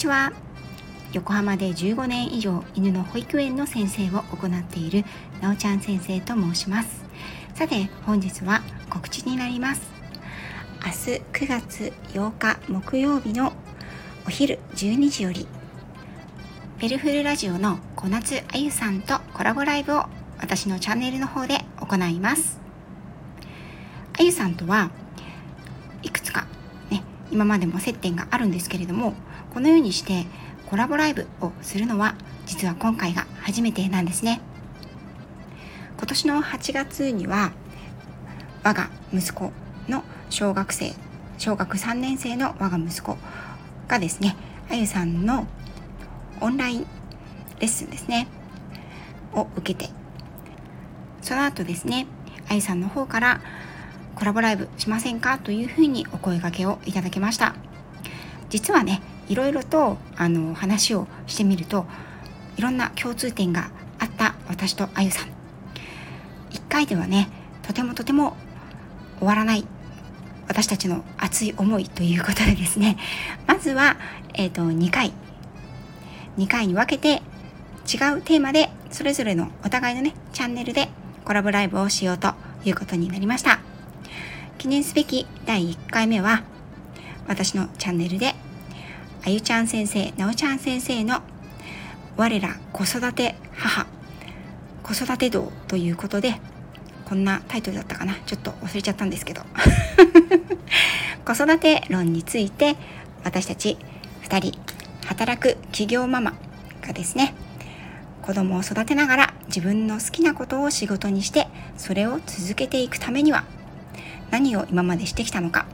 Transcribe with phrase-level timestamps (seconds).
[0.00, 0.32] ちは。
[1.12, 5.04] 横浜で15年以上犬の保育園の先生を行っている
[5.42, 7.04] なおちゃん先生と申します。
[7.54, 9.82] さて本日は告知になります。
[10.82, 13.52] 明日9月8日木曜日の
[14.26, 15.46] お昼12時より
[16.78, 20.06] ペルフルラジオの小夏あゆさんとコラボライブを
[20.38, 22.58] 私のチャンネルの方で行います。
[24.18, 24.90] あゆさんとは
[26.02, 26.46] いくつか
[26.90, 29.12] ね今までも接点があるんですけれども
[29.52, 30.26] このようにして
[30.66, 32.14] コラボライブをするのは
[32.46, 34.40] 実は今回が初めてなんですね。
[35.96, 37.52] 今年の8月には
[38.62, 39.52] 我が息子
[39.88, 40.94] の小学生
[41.38, 43.18] 小学3年生の我が息子
[43.88, 44.36] がですね
[44.70, 45.46] あゆさんの
[46.40, 46.86] オンライン
[47.58, 48.28] レッスンですね
[49.34, 49.92] を受けて
[51.20, 52.06] その後ですね
[52.48, 53.40] あゆさんの方から
[54.14, 55.38] コラボライブしませんか？
[55.38, 57.54] というふうにお声掛けをいただきました。
[58.48, 61.86] 実はねいろいろとあの話をしてみると
[62.56, 65.28] いろんな共通点があった私とあゆさん。
[66.50, 67.28] 1回ではね
[67.62, 68.36] とてもとても
[69.18, 69.64] 終わらない
[70.48, 72.96] 私たちの熱い思いということでですね。
[73.46, 73.96] まずは、
[74.34, 75.12] えーと、と2回。
[76.36, 77.22] 2回に分けて
[77.86, 80.88] 違うテーマでそれぞれのお互いのねチャンネルで
[81.24, 83.60] コラボライブをしようということになりました。
[84.58, 86.42] 記念すべき第1回目は
[87.28, 88.34] 私のチャンネルで
[89.22, 91.20] あゆちゃん先生、なおちゃん先生の
[92.16, 93.86] 我ら子育て母、
[94.82, 96.40] 子育て道ということで、
[97.04, 98.14] こんなタイトルだったかな？
[98.24, 99.42] ちょっと忘れちゃったんですけど。
[101.24, 102.76] 子育て論について
[103.24, 103.76] 私たち
[104.22, 104.58] 2人
[105.06, 106.32] 働く企業ママ
[106.80, 107.34] がですね
[108.22, 113.44] 子供を育てながら自分の好きなことを仕事にしてそれを続けていくためには
[114.30, 115.66] 何を今までしてきたのか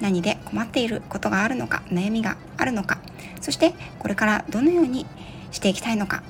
[0.00, 2.98] 何で困っていることがあるのか悩みがあるのか
[3.40, 5.06] そしてこれからどのように
[5.50, 6.22] していきたいのか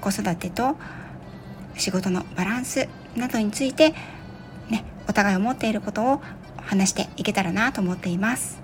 [0.00, 0.76] 子育てと
[1.76, 3.94] 仕事のバランスなどについて
[4.68, 6.22] ねお互い思っていることを
[6.56, 8.60] 話していけたらなと思っています。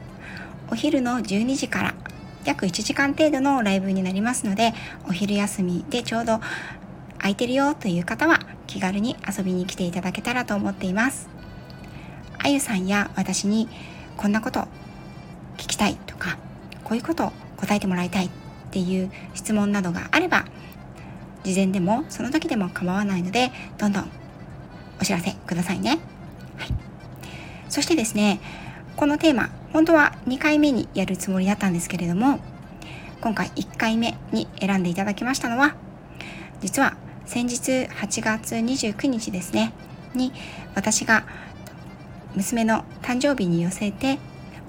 [0.71, 1.95] お昼の12時から
[2.45, 4.75] 約1時間程度のライブになりますので
[5.09, 6.41] お昼休みでちょうど
[7.19, 11.29] 空いてるよという方は気軽に遊びに来ていただけたらと思っています。
[12.39, 13.69] あゆさんや私に
[14.19, 14.61] こんなこと
[15.57, 16.37] 聞きたいとか
[16.85, 18.31] こういうことを答えてもらいたいっ
[18.73, 20.45] ていう質問などがあれば
[21.45, 24.11] 事前でもその時でも構わないのでどんどん
[25.01, 26.01] お知らせくださいね、
[26.57, 26.69] はい、
[27.69, 28.41] そしてですね
[28.97, 32.41] このテーマ本当は2回目にやるつもりだったんですけれども
[33.21, 35.77] 今回1回目に選んでいただきましたのは
[36.61, 39.73] 実は先日8月29日ですね
[40.15, 40.33] に
[40.75, 41.25] 私が
[42.35, 44.19] 娘の誕生日に寄せて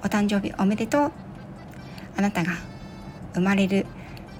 [0.02, 1.12] お誕生日おめでとう
[2.16, 2.52] あなたが
[3.34, 3.86] 生まれる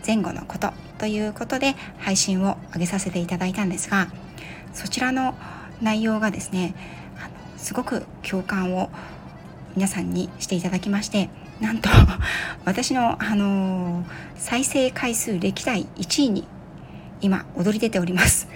[0.07, 4.09] 前後のことということで配信を上げさせていただいたんですが
[4.73, 5.35] そちらの
[5.81, 6.75] 内容がですね
[7.57, 8.91] すごく共感を
[9.77, 11.31] 皆さんにしていただきまして
[11.61, 11.89] なんと
[12.65, 14.05] 私の、あの
[14.37, 16.49] 再生回数歴代1位に
[17.21, 18.49] 今踊り出ております。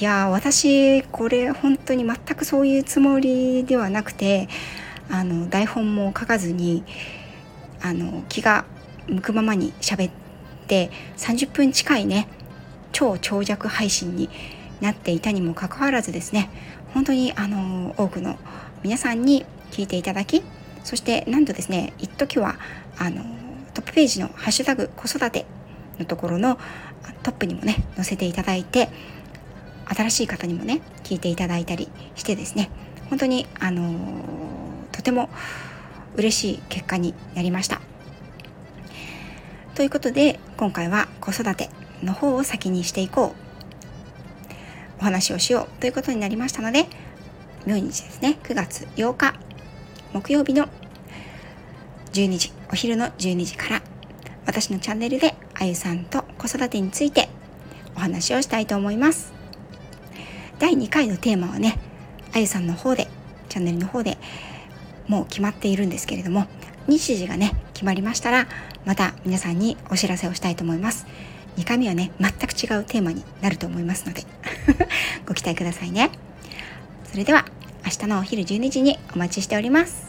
[0.00, 4.48] いや私これ本当に全くそういうつもりではなくて
[5.10, 6.84] あの台本も書かずに
[7.82, 8.64] あの気が
[9.08, 10.12] 向くままに喋っ
[10.68, 12.28] て30分近いね
[12.92, 14.30] 超長尺配信に
[14.80, 16.48] なっていたにもかかわらずですね
[16.94, 18.38] 本当にあの多くの
[18.84, 20.44] 皆さんに聞いていただき
[20.84, 22.54] そしてなんとですね一時は
[22.98, 23.24] あの
[23.74, 25.44] トップページの「ハッシュタグ子育て」
[25.98, 26.56] のところの
[27.24, 28.90] トップにもね載せていただいて
[29.94, 32.70] 新しい方にもね聞いていただいたりしてですね
[33.10, 33.98] 本当にあの
[34.92, 35.30] とても
[36.16, 37.80] 嬉しい結果になりました。
[39.74, 41.70] ということで今回は子育て
[42.02, 43.48] の方を先にしていこう。
[45.00, 45.80] お話をしよう。
[45.80, 46.86] ということになりましたので
[47.66, 49.34] 明日ですね9月8日
[50.12, 50.68] 木曜日の
[52.12, 53.82] 12時お昼の12時から
[54.46, 57.28] 私のチャンネルであゆさんと子育てについて
[57.94, 59.37] お話をしたいと思います。
[60.58, 61.78] 第2回のテーマはね
[62.34, 63.08] あゆさんの方で
[63.48, 64.18] チャンネルの方で
[65.06, 66.46] もう決まっているんですけれども
[66.86, 68.48] 日時がね決まりましたら
[68.84, 71.06] また皆さんにお知らせをしたいと思います。
[71.56, 74.22] 2回目はね全く違うテーマになると思いますので
[75.26, 76.10] ご期待くださいね。
[77.10, 77.44] それでは
[77.84, 80.07] 明日のお昼12時にお待ちしております。